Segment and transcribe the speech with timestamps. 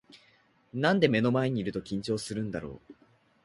[0.73, 2.93] なんで目の前にいると緊張するんだろう